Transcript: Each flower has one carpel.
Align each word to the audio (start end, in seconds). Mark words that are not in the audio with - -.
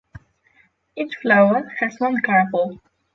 Each 0.95 1.15
flower 1.21 1.69
has 1.79 1.99
one 1.99 2.23
carpel. 2.23 2.81